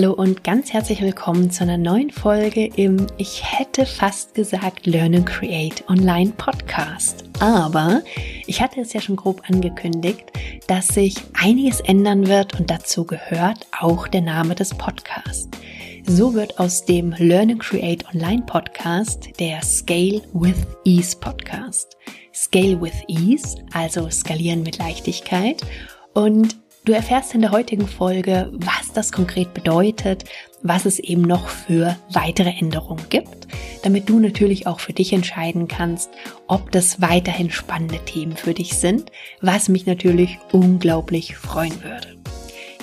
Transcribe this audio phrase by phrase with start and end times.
[0.00, 5.14] Hallo und ganz herzlich willkommen zu einer neuen Folge im, ich hätte fast gesagt, Learn
[5.14, 7.24] and Create Online Podcast.
[7.38, 8.00] Aber
[8.46, 10.24] ich hatte es ja schon grob angekündigt,
[10.68, 15.50] dass sich einiges ändern wird und dazu gehört auch der Name des Podcasts.
[16.06, 21.98] So wird aus dem Learn and Create Online Podcast der Scale with Ease Podcast.
[22.32, 25.60] Scale with Ease, also skalieren mit Leichtigkeit.
[26.14, 30.24] Und Du erfährst in der heutigen Folge, was das konkret bedeutet,
[30.62, 33.48] was es eben noch für weitere Änderungen gibt,
[33.82, 36.10] damit du natürlich auch für dich entscheiden kannst,
[36.46, 39.12] ob das weiterhin spannende Themen für dich sind,
[39.42, 42.16] was mich natürlich unglaublich freuen würde.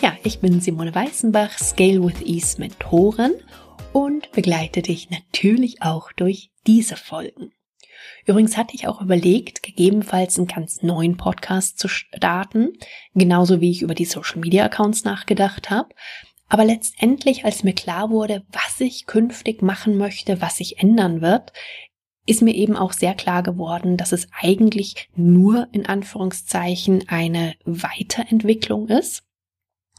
[0.02, 3.34] Ja, ich bin Simone Weißenbach, Scale with Ease Mentorin
[3.94, 7.52] und begleite dich natürlich auch durch diese Folgen.
[8.28, 12.74] Übrigens hatte ich auch überlegt, gegebenenfalls einen ganz neuen Podcast zu starten,
[13.16, 15.96] genauso wie ich über die Social Media Accounts nachgedacht habe.
[16.50, 21.54] Aber letztendlich, als mir klar wurde, was ich künftig machen möchte, was sich ändern wird,
[22.26, 28.90] ist mir eben auch sehr klar geworden, dass es eigentlich nur in Anführungszeichen eine Weiterentwicklung
[28.90, 29.24] ist.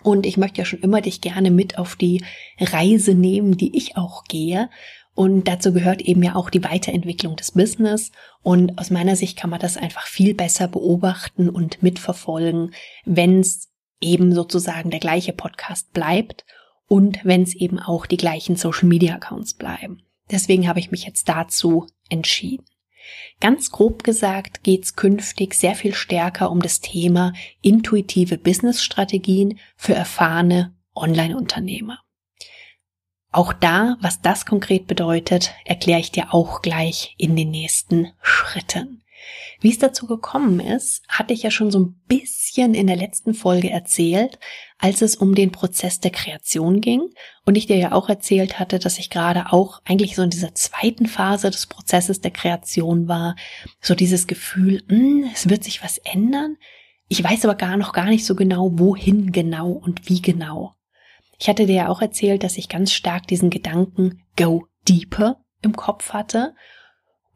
[0.02, 2.22] Und ich möchte ja schon immer dich gerne mit auf die
[2.60, 4.68] Reise nehmen, die ich auch gehe.
[5.18, 8.12] Und dazu gehört eben ja auch die Weiterentwicklung des Business.
[8.44, 12.72] Und aus meiner Sicht kann man das einfach viel besser beobachten und mitverfolgen,
[13.04, 13.68] wenn es
[14.00, 16.44] eben sozusagen der gleiche Podcast bleibt
[16.86, 20.04] und wenn es eben auch die gleichen Social Media Accounts bleiben.
[20.30, 22.64] Deswegen habe ich mich jetzt dazu entschieden.
[23.40, 29.94] Ganz grob gesagt geht es künftig sehr viel stärker um das Thema intuitive Business-Strategien für
[29.94, 31.98] erfahrene Online-Unternehmer.
[33.30, 39.02] Auch da, was das konkret bedeutet, erkläre ich dir auch gleich in den nächsten Schritten.
[39.60, 43.34] Wie es dazu gekommen ist, hatte ich ja schon so ein bisschen in der letzten
[43.34, 44.38] Folge erzählt,
[44.78, 47.10] als es um den Prozess der Kreation ging
[47.44, 50.54] und ich dir ja auch erzählt hatte, dass ich gerade auch eigentlich so in dieser
[50.54, 53.34] zweiten Phase des Prozesses der Kreation war,
[53.80, 56.56] so dieses Gefühl, mh, hm, es wird sich was ändern,
[57.08, 60.74] ich weiß aber gar noch gar nicht so genau, wohin genau und wie genau.
[61.38, 65.76] Ich hatte dir ja auch erzählt, dass ich ganz stark diesen Gedanken Go Deeper im
[65.76, 66.54] Kopf hatte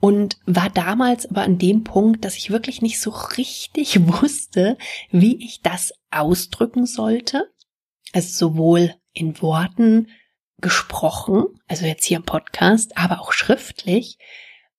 [0.00, 4.76] und war damals aber an dem Punkt, dass ich wirklich nicht so richtig wusste,
[5.10, 7.48] wie ich das ausdrücken sollte.
[8.12, 10.08] Also sowohl in Worten
[10.58, 14.18] gesprochen, also jetzt hier im Podcast, aber auch schriftlich,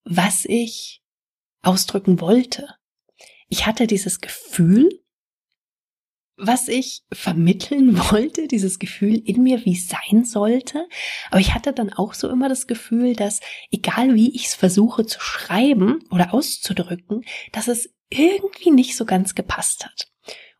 [0.04, 1.02] was ich
[1.62, 2.68] ausdrücken wollte.
[3.48, 4.90] Ich hatte dieses Gefühl,
[6.36, 10.86] was ich vermitteln wollte, dieses Gefühl in mir, wie es sein sollte.
[11.30, 13.40] Aber ich hatte dann auch so immer das Gefühl, dass
[13.70, 19.34] egal wie ich es versuche zu schreiben oder auszudrücken, dass es irgendwie nicht so ganz
[19.34, 20.08] gepasst hat.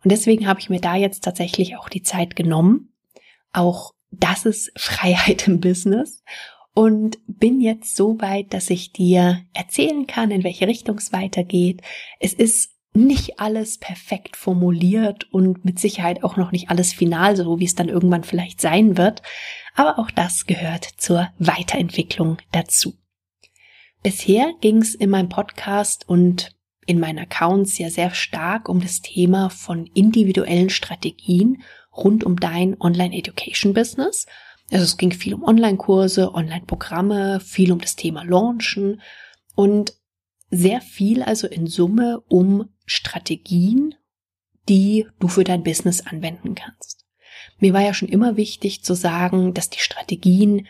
[0.02, 2.92] Und deswegen habe ich mir da jetzt tatsächlich auch die Zeit genommen.
[3.52, 6.22] Auch das ist Freiheit im Business.
[6.76, 11.82] Und bin jetzt so weit, dass ich dir erzählen kann, in welche Richtung es weitergeht.
[12.18, 17.58] Es ist nicht alles perfekt formuliert und mit Sicherheit auch noch nicht alles final, so
[17.58, 19.20] wie es dann irgendwann vielleicht sein wird.
[19.74, 22.94] Aber auch das gehört zur Weiterentwicklung dazu.
[24.02, 26.54] Bisher ging es in meinem Podcast und
[26.86, 31.62] in meinen Accounts ja sehr stark um das Thema von individuellen Strategien
[31.96, 34.26] rund um dein Online-Education-Business.
[34.70, 39.00] Also es ging viel um Online-Kurse, Online-Programme, viel um das Thema Launchen
[39.54, 39.94] und
[40.50, 43.94] sehr viel also in Summe um Strategien,
[44.68, 47.04] die du für dein Business anwenden kannst.
[47.58, 50.66] Mir war ja schon immer wichtig zu sagen, dass die Strategien,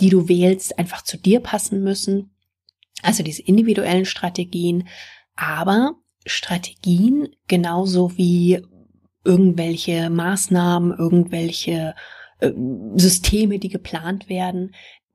[0.00, 2.30] die du wählst, einfach zu dir passen müssen.
[3.02, 4.88] Also diese individuellen Strategien,
[5.36, 5.94] aber
[6.26, 8.62] Strategien genauso wie
[9.24, 11.94] irgendwelche Maßnahmen, irgendwelche
[12.40, 12.52] äh,
[12.96, 14.74] Systeme, die geplant werden,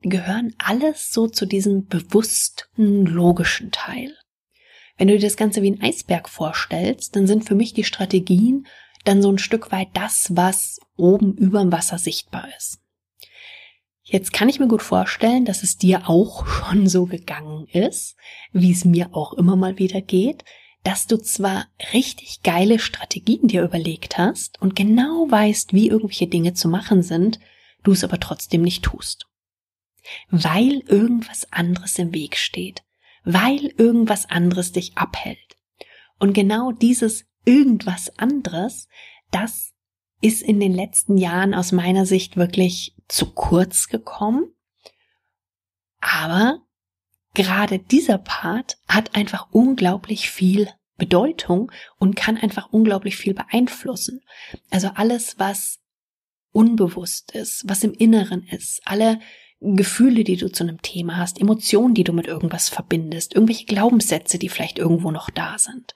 [0.10, 4.16] gehören alles so zu diesem bewussten, logischen Teil.
[4.98, 8.68] Wenn du dir das Ganze wie ein Eisberg vorstellst, dann sind für mich die Strategien
[9.06, 12.80] dann so ein Stück weit das, was oben überm Wasser sichtbar ist.
[14.04, 18.16] Jetzt kann ich mir gut vorstellen, dass es dir auch schon so gegangen ist,
[18.52, 20.44] wie es mir auch immer mal wieder geht,
[20.84, 26.54] dass du zwar richtig geile Strategien dir überlegt hast und genau weißt, wie irgendwelche Dinge
[26.54, 27.40] zu machen sind,
[27.84, 29.28] du es aber trotzdem nicht tust.
[30.30, 32.84] Weil irgendwas anderes im Weg steht,
[33.24, 35.58] weil irgendwas anderes dich abhält.
[36.20, 38.88] Und genau dieses irgendwas anderes,
[39.32, 39.74] das
[40.22, 44.54] ist in den letzten Jahren aus meiner Sicht wirklich zu kurz gekommen.
[46.00, 46.62] Aber
[47.34, 54.22] gerade dieser Part hat einfach unglaublich viel Bedeutung und kann einfach unglaublich viel beeinflussen.
[54.70, 55.80] Also alles, was
[56.52, 59.20] unbewusst ist, was im Inneren ist, alle
[59.64, 64.38] Gefühle, die du zu einem Thema hast, Emotionen, die du mit irgendwas verbindest, irgendwelche Glaubenssätze,
[64.38, 65.96] die vielleicht irgendwo noch da sind.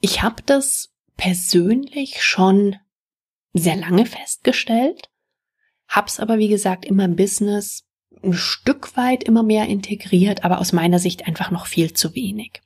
[0.00, 2.76] Ich habe das persönlich schon
[3.54, 5.08] sehr lange festgestellt,
[5.88, 7.84] hab's aber wie gesagt immer im Business
[8.22, 12.60] ein Stück weit immer mehr integriert, aber aus meiner Sicht einfach noch viel zu wenig.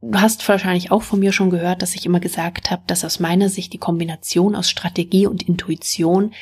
[0.00, 3.18] Du hast wahrscheinlich auch von mir schon gehört, dass ich immer gesagt habe, dass aus
[3.18, 6.32] meiner Sicht die Kombination aus Strategie und Intuition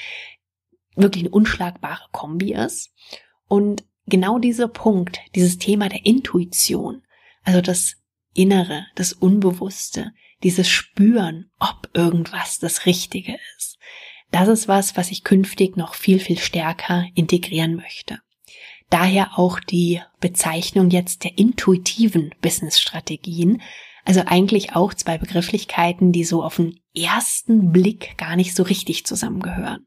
[0.96, 2.93] wirklich eine unschlagbare Kombi ist.
[3.49, 7.02] Und genau dieser Punkt, dieses Thema der Intuition,
[7.43, 7.96] also das
[8.35, 10.12] Innere, das Unbewusste,
[10.43, 13.79] dieses Spüren, ob irgendwas das Richtige ist,
[14.31, 18.19] das ist was, was ich künftig noch viel, viel stärker integrieren möchte.
[18.91, 23.62] Daher auch die Bezeichnung jetzt der intuitiven Business-Strategien,
[24.05, 29.06] also eigentlich auch zwei Begrifflichkeiten, die so auf den ersten Blick gar nicht so richtig
[29.06, 29.87] zusammengehören.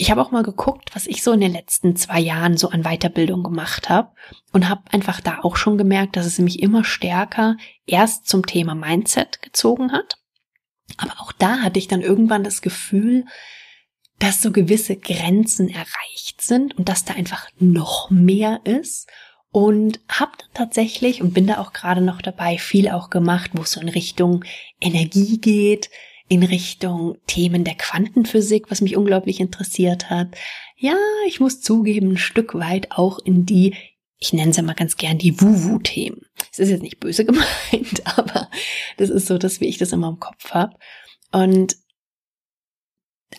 [0.00, 2.84] Ich habe auch mal geguckt, was ich so in den letzten zwei Jahren so an
[2.84, 4.12] Weiterbildung gemacht habe
[4.52, 7.56] und habe einfach da auch schon gemerkt, dass es mich immer stärker
[7.86, 10.20] erst zum Thema Mindset gezogen hat
[10.96, 13.24] aber auch da hatte ich dann irgendwann das Gefühl,
[14.18, 19.08] dass so gewisse Grenzen erreicht sind und dass da einfach noch mehr ist.
[19.52, 23.72] Und habe tatsächlich und bin da auch gerade noch dabei viel auch gemacht, wo es
[23.72, 24.44] so in Richtung
[24.80, 25.90] Energie geht,
[26.30, 30.28] in Richtung Themen der Quantenphysik, was mich unglaublich interessiert hat.
[30.76, 30.96] Ja,
[31.26, 33.74] ich muss zugeben, ein Stück weit auch in die
[34.20, 36.26] ich nenne sie mal ganz gern die Wuwu-Themen.
[36.52, 38.50] Es ist jetzt nicht böse gemeint, aber
[38.98, 40.76] das ist so das, wie ich das immer im Kopf habe.
[41.32, 41.76] Und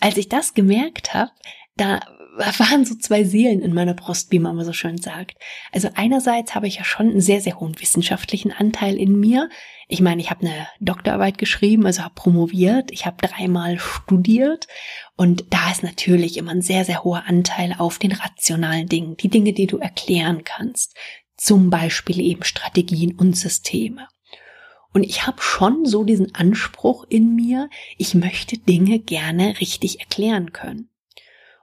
[0.00, 1.30] als ich das gemerkt habe,
[1.76, 2.00] da
[2.36, 5.36] waren so zwei Seelen in meiner Brust, wie man immer so schön sagt.
[5.70, 9.50] Also einerseits habe ich ja schon einen sehr, sehr hohen wissenschaftlichen Anteil in mir.
[9.88, 14.66] Ich meine, ich habe eine Doktorarbeit geschrieben, also habe promoviert, ich habe dreimal studiert
[15.16, 19.28] und da ist natürlich immer ein sehr, sehr hoher Anteil auf den rationalen Dingen, die
[19.28, 20.96] Dinge, die du erklären kannst.
[21.36, 24.08] Zum Beispiel eben Strategien und Systeme.
[24.94, 27.68] Und ich habe schon so diesen Anspruch in mir,
[27.98, 30.91] ich möchte Dinge gerne richtig erklären können.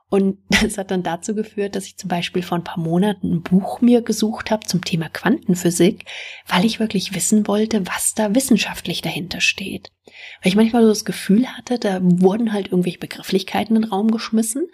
[0.09, 3.41] Und das hat dann dazu geführt, dass ich zum Beispiel vor ein paar Monaten ein
[3.41, 6.05] Buch mir gesucht habe zum Thema Quantenphysik,
[6.47, 9.91] weil ich wirklich wissen wollte, was da wissenschaftlich dahinter steht.
[10.41, 14.11] Weil ich manchmal so das Gefühl hatte, da wurden halt irgendwelche Begrifflichkeiten in den Raum
[14.11, 14.67] geschmissen,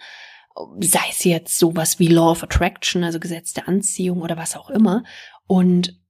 [0.80, 4.70] sei es jetzt sowas wie Law of Attraction, also Gesetz der Anziehung oder was auch
[4.70, 5.04] immer.
[5.46, 6.00] Und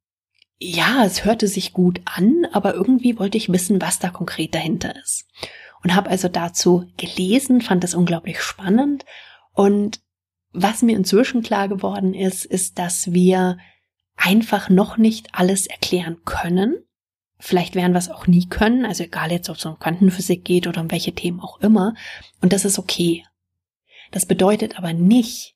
[0.59, 4.95] ja, es hörte sich gut an, aber irgendwie wollte ich wissen, was da konkret dahinter
[4.97, 5.27] ist
[5.83, 9.05] und habe also dazu gelesen, fand das unglaublich spannend
[9.53, 10.01] und
[10.53, 13.59] was mir inzwischen klar geworden ist, ist, dass wir
[14.17, 16.77] einfach noch nicht alles erklären können.
[17.39, 20.67] Vielleicht werden wir es auch nie können, also egal jetzt, ob es um Quantenphysik geht
[20.67, 21.95] oder um welche Themen auch immer.
[22.41, 23.25] Und das ist okay.
[24.11, 25.55] Das bedeutet aber nicht,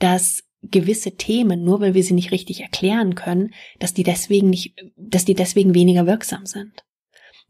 [0.00, 4.74] dass gewisse Themen, nur weil wir sie nicht richtig erklären können, dass die deswegen nicht,
[4.96, 6.84] dass die deswegen weniger wirksam sind.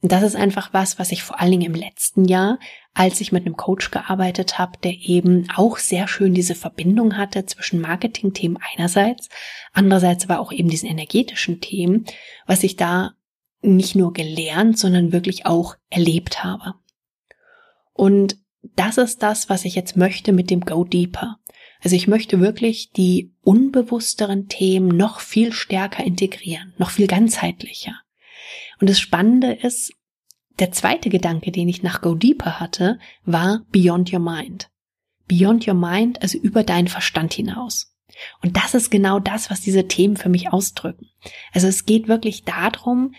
[0.03, 2.59] Und das ist einfach was, was ich vor allen Dingen im letzten Jahr,
[2.95, 7.45] als ich mit einem Coach gearbeitet habe, der eben auch sehr schön diese Verbindung hatte
[7.45, 9.29] zwischen Marketing-Themen einerseits,
[9.73, 12.07] andererseits aber auch eben diesen energetischen Themen,
[12.47, 13.13] was ich da
[13.63, 16.75] nicht nur gelernt, sondern wirklich auch erlebt habe.
[17.93, 21.39] Und das ist das, was ich jetzt möchte mit dem Go Deeper.
[21.83, 27.95] Also ich möchte wirklich die unbewussteren Themen noch viel stärker integrieren, noch viel ganzheitlicher.
[28.81, 29.93] Und das Spannende ist,
[30.61, 34.71] der zweite Gedanke, den ich nach Go Deeper hatte, war Beyond Your Mind.
[35.27, 37.95] Beyond Your Mind, also über deinen Verstand hinaus.
[38.43, 41.07] Und das ist genau das, was diese Themen für mich ausdrücken.
[41.53, 43.15] Also es geht wirklich darum,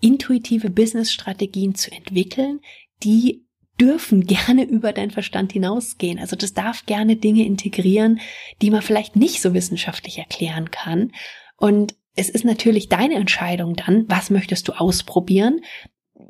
[0.00, 2.60] intuitive Business-Strategien zu entwickeln,
[3.02, 3.44] die
[3.80, 6.18] dürfen gerne über deinen Verstand hinausgehen.
[6.18, 8.20] Also das darf gerne Dinge integrieren,
[8.62, 11.12] die man vielleicht nicht so wissenschaftlich erklären kann.
[11.56, 15.60] Und es ist natürlich deine Entscheidung dann, was möchtest du ausprobieren,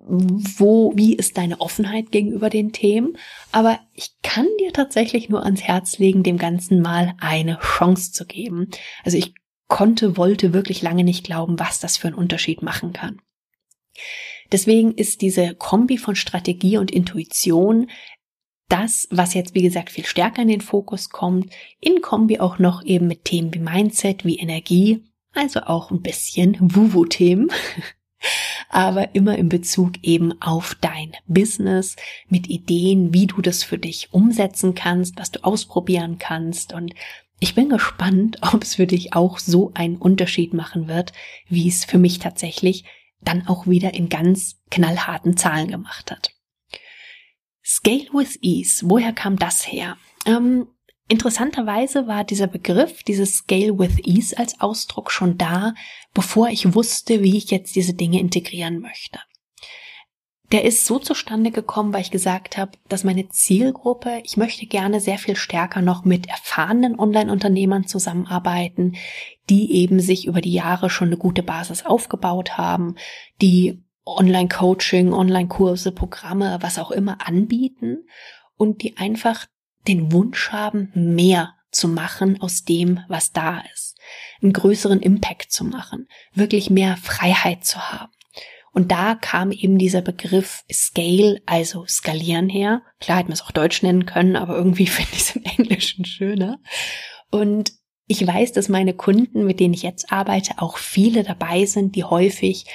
[0.06, 3.16] wo, wie ist deine Offenheit gegenüber den Themen.
[3.52, 8.26] Aber ich kann dir tatsächlich nur ans Herz legen, dem Ganzen mal eine Chance zu
[8.26, 8.68] geben.
[9.04, 9.34] Also ich
[9.68, 13.20] konnte, wollte wirklich lange nicht glauben, was das für einen Unterschied machen kann.
[14.52, 17.90] Deswegen ist diese Kombi von Strategie und Intuition
[18.68, 22.84] das, was jetzt, wie gesagt, viel stärker in den Fokus kommt, in Kombi auch noch
[22.84, 27.50] eben mit Themen wie Mindset, wie Energie also auch ein bisschen Wuwu-Themen,
[28.68, 31.96] aber immer in Bezug eben auf dein Business
[32.28, 36.94] mit Ideen, wie du das für dich umsetzen kannst, was du ausprobieren kannst und
[37.40, 41.12] ich bin gespannt, ob es für dich auch so einen Unterschied machen wird,
[41.48, 42.84] wie es für mich tatsächlich
[43.20, 46.32] dann auch wieder in ganz knallharten Zahlen gemacht hat.
[47.64, 49.96] Scale with Ease, woher kam das her?
[50.26, 50.66] Ähm,
[51.08, 55.74] interessanterweise war dieser Begriff, dieses Scale with Ease als Ausdruck schon da,
[56.12, 59.18] bevor ich wusste, wie ich jetzt diese Dinge integrieren möchte.
[60.52, 65.00] Der ist so zustande gekommen, weil ich gesagt habe, dass meine Zielgruppe, ich möchte gerne
[65.00, 68.94] sehr viel stärker noch mit erfahrenen Online-Unternehmern zusammenarbeiten,
[69.50, 72.94] die eben sich über die Jahre schon eine gute Basis aufgebaut haben,
[73.40, 78.06] die Online-Coaching, Online-Kurse, Programme, was auch immer anbieten
[78.56, 79.46] und die einfach
[79.88, 83.96] den Wunsch haben, mehr zu machen aus dem, was da ist,
[84.42, 88.12] einen größeren Impact zu machen, wirklich mehr Freiheit zu haben.
[88.72, 92.82] Und da kam eben dieser Begriff Scale, also skalieren her.
[93.00, 96.04] Klar hätte man es auch Deutsch nennen können, aber irgendwie finde ich es im Englischen
[96.04, 96.58] schöner.
[97.30, 97.72] Und
[98.06, 102.04] ich weiß, dass meine Kunden, mit denen ich jetzt arbeite, auch viele dabei sind, die
[102.04, 102.66] häufig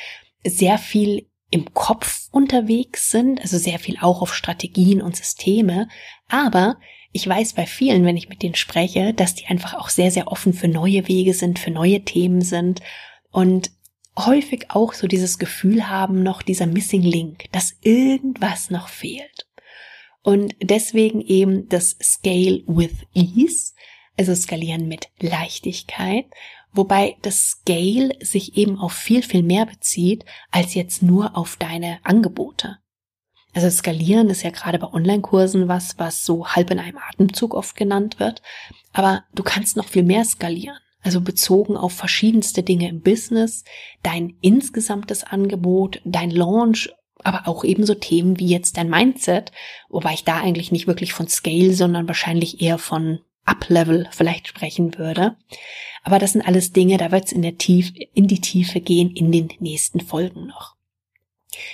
[0.44, 5.88] sehr viel im Kopf unterwegs sind, also sehr viel auch auf Strategien und Systeme.
[6.30, 6.78] Aber
[7.12, 10.28] ich weiß bei vielen, wenn ich mit denen spreche, dass die einfach auch sehr, sehr
[10.28, 12.82] offen für neue Wege sind, für neue Themen sind
[13.32, 13.72] und
[14.18, 19.48] häufig auch so dieses Gefühl haben, noch dieser Missing Link, dass irgendwas noch fehlt.
[20.22, 23.74] Und deswegen eben das Scale with Ease,
[24.18, 26.26] also skalieren mit Leichtigkeit
[26.72, 32.00] wobei das Scale sich eben auf viel, viel mehr bezieht als jetzt nur auf deine
[32.04, 32.78] Angebote.
[33.54, 37.76] Also skalieren ist ja gerade bei Online-Kursen was, was so halb in einem Atemzug oft
[37.76, 38.42] genannt wird.
[38.94, 40.78] Aber du kannst noch viel mehr skalieren.
[41.02, 43.64] Also bezogen auf verschiedenste Dinge im Business,
[44.04, 46.90] dein insgesamtes Angebot, dein Launch,
[47.24, 49.52] aber auch ebenso Themen wie jetzt dein Mindset,
[49.90, 54.98] wobei ich da eigentlich nicht wirklich von Scale, sondern wahrscheinlich eher von Up-Level vielleicht sprechen
[54.98, 55.38] würde.
[56.04, 59.12] Aber das sind alles Dinge, da wird es in der Tiefe, in die Tiefe gehen
[59.12, 60.76] in den nächsten Folgen noch.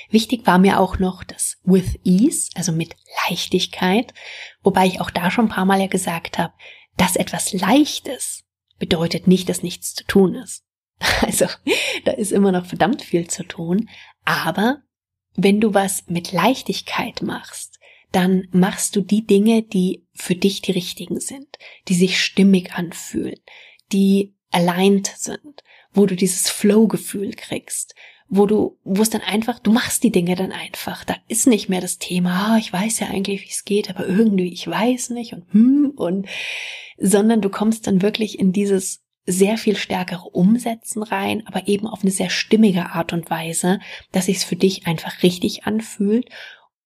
[0.10, 2.96] Wichtig war mir auch noch das with ease, also mit
[3.28, 4.14] Leichtigkeit,
[4.64, 6.54] wobei ich auch da schon ein paar Mal ja gesagt habe,
[6.98, 8.44] dass etwas leicht ist,
[8.80, 10.64] bedeutet nicht, dass nichts zu tun ist.
[11.22, 11.46] Also,
[12.06, 13.90] da ist immer noch verdammt viel zu tun,
[14.24, 14.82] aber
[15.36, 17.80] wenn du was mit Leichtigkeit machst,
[18.12, 21.58] dann machst du die Dinge, die für dich die richtigen sind,
[21.90, 23.40] die sich stimmig anfühlen,
[23.92, 27.94] die aligned sind, wo du dieses Flow-Gefühl kriegst,
[28.28, 31.04] wo du, wo es dann einfach, du machst die Dinge dann einfach.
[31.04, 34.08] Da ist nicht mehr das Thema, ah, ich weiß ja eigentlich, wie es geht, aber
[34.08, 36.28] irgendwie, ich weiß nicht und hm und,
[36.98, 42.02] sondern du kommst dann wirklich in dieses sehr viel stärkere Umsetzen rein, aber eben auf
[42.02, 43.80] eine sehr stimmige Art und Weise,
[44.12, 46.30] dass sich es für dich einfach richtig anfühlt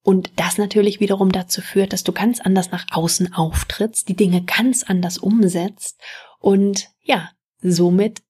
[0.02, 4.44] und das natürlich wiederum dazu führt, dass du ganz anders nach außen auftrittst, die Dinge
[4.44, 6.00] ganz anders umsetzt
[6.40, 7.30] und ja,
[7.62, 8.22] somit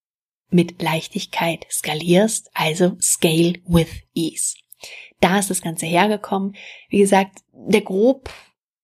[0.50, 4.56] mit Leichtigkeit skalierst, also scale with ease.
[5.20, 6.56] Da ist das Ganze hergekommen.
[6.90, 8.30] Wie gesagt, der grob,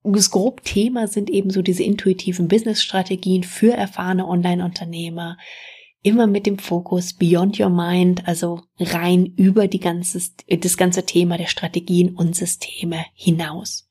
[0.03, 5.37] das grob Thema sind eben so diese intuitiven Business-Strategien für erfahrene Online-Unternehmer,
[6.01, 11.37] immer mit dem Fokus Beyond Your Mind, also rein über die ganze, das ganze Thema
[11.37, 13.89] der Strategien und Systeme hinaus.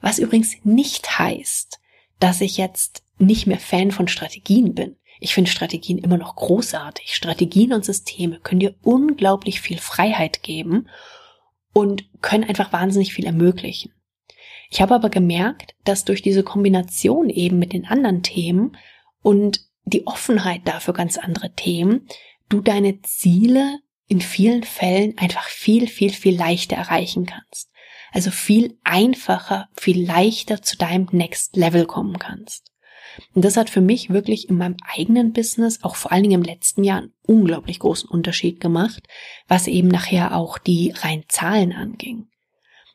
[0.00, 1.80] Was übrigens nicht heißt,
[2.18, 4.96] dass ich jetzt nicht mehr Fan von Strategien bin.
[5.20, 7.14] Ich finde Strategien immer noch großartig.
[7.14, 10.88] Strategien und Systeme können dir unglaublich viel Freiheit geben
[11.72, 13.92] und können einfach wahnsinnig viel ermöglichen.
[14.70, 18.76] Ich habe aber gemerkt, dass durch diese Kombination eben mit den anderen Themen
[19.22, 22.08] und die Offenheit dafür ganz andere Themen,
[22.48, 27.70] du deine Ziele in vielen Fällen einfach viel, viel, viel leichter erreichen kannst.
[28.12, 32.73] Also viel einfacher, viel leichter zu deinem Next Level kommen kannst.
[33.34, 36.46] Und das hat für mich wirklich in meinem eigenen Business, auch vor allen Dingen im
[36.46, 39.06] letzten Jahr, einen unglaublich großen Unterschied gemacht,
[39.48, 42.28] was eben nachher auch die rein Zahlen anging.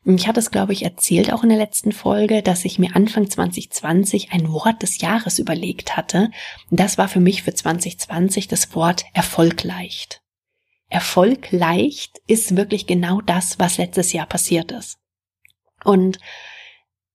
[0.06, 3.30] Ich hatte es, glaube ich, erzählt auch in der letzten Folge, dass ich mir Anfang
[3.30, 6.32] 2020 ein Wort des Jahres überlegt hatte.
[6.72, 10.22] Das war für mich für 2020 das Wort Erfolg leicht.
[10.88, 14.98] Erfolg leicht ist wirklich genau das, was letztes Jahr passiert ist.
[15.84, 16.18] Und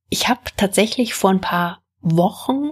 [0.08, 2.70] ich habe tatsächlich vor ein paar Wochen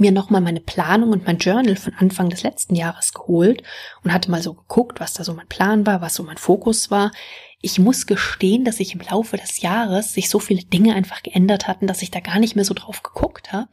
[0.00, 3.62] mir nochmal meine Planung und mein Journal von Anfang des letzten Jahres geholt
[4.02, 6.90] und hatte mal so geguckt, was da so mein Plan war, was so mein Fokus
[6.90, 7.12] war.
[7.60, 11.66] Ich muss gestehen, dass sich im Laufe des Jahres sich so viele Dinge einfach geändert
[11.66, 13.70] hatten, dass ich da gar nicht mehr so drauf geguckt habe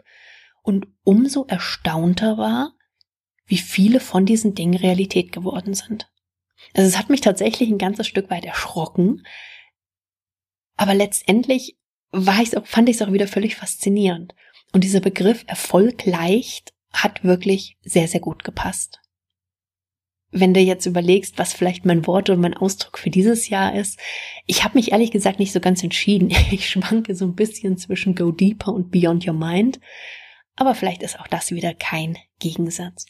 [0.63, 2.73] und umso erstaunter war,
[3.45, 6.09] wie viele von diesen Dingen Realität geworden sind.
[6.73, 9.23] Also es hat mich tatsächlich ein ganzes Stück weit erschrocken,
[10.75, 11.77] aber letztendlich
[12.11, 14.33] war ich's auch, fand ich es auch wieder völlig faszinierend.
[14.73, 18.99] Und dieser Begriff Erfolg leicht hat wirklich sehr, sehr gut gepasst.
[20.35, 23.99] wenn du jetzt überlegst, was vielleicht mein Wort und mein Ausdruck für dieses Jahr ist,
[24.47, 26.29] ich habe mich ehrlich gesagt nicht so ganz entschieden.
[26.51, 29.79] Ich schwanke so ein bisschen zwischen Go Deeper und Beyond Your Mind,
[30.55, 33.05] aber vielleicht ist auch das wieder kein Gegensatz.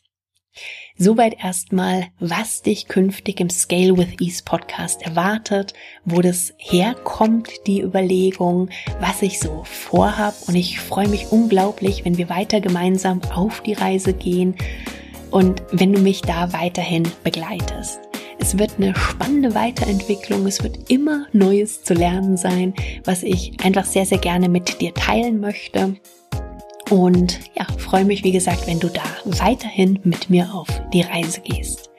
[0.97, 5.73] Soweit erstmal, was dich künftig im Scale with Ease Podcast erwartet,
[6.05, 8.69] wo das herkommt, die Überlegung,
[8.99, 10.35] was ich so vorhab.
[10.47, 14.55] Und ich freue mich unglaublich, wenn wir weiter gemeinsam auf die Reise gehen
[15.31, 17.99] und wenn du mich da weiterhin begleitest.
[18.37, 20.45] Es wird eine spannende Weiterentwicklung.
[20.45, 24.93] Es wird immer Neues zu lernen sein, was ich einfach sehr, sehr gerne mit dir
[24.93, 25.95] teilen möchte.
[26.89, 31.41] Und ja, freue mich, wie gesagt, wenn du da weiterhin mit mir auf die Reise
[31.41, 31.89] gehst.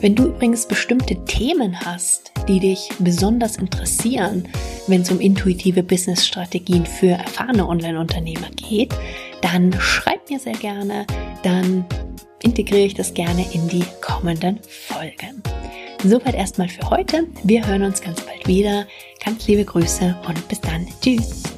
[0.00, 4.46] Wenn du übrigens bestimmte Themen hast, die dich besonders interessieren,
[4.86, 8.94] wenn es um intuitive Business-Strategien für erfahrene Online-Unternehmer geht,
[9.40, 11.06] dann schreib mir sehr gerne,
[11.42, 11.86] dann
[12.42, 15.42] integriere ich das gerne in die kommenden Folgen.
[16.04, 17.26] Soweit erstmal für heute.
[17.42, 18.86] Wir hören uns ganz bald wieder.
[19.24, 20.86] Ganz liebe Grüße und bis dann.
[21.00, 21.53] Tschüss.